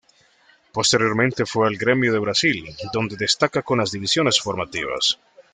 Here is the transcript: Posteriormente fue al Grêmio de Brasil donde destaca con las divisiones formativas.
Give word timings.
Posteriormente 0.73 1.45
fue 1.45 1.67
al 1.67 1.77
Grêmio 1.77 2.11
de 2.11 2.17
Brasil 2.17 2.75
donde 2.91 3.15
destaca 3.17 3.61
con 3.61 3.77
las 3.77 3.91
divisiones 3.91 4.39
formativas. 4.41 5.19